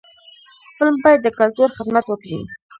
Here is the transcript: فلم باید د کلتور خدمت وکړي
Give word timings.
فلم 0.77 0.95
باید 1.03 1.19
د 1.23 1.27
کلتور 1.39 1.69
خدمت 1.77 2.05
وکړي 2.07 2.39